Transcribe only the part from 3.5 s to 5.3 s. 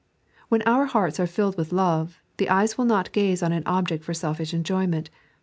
an object for selfish enjoyment.